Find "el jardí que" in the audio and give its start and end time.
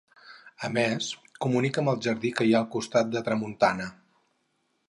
1.95-2.49